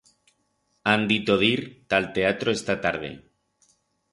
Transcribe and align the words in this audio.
Han 0.93 1.03
dito 1.11 1.35
d'ir 1.43 1.59
ta'l 1.91 2.09
teatro 2.17 2.57
esta 2.61 2.77
tarde. 2.87 3.13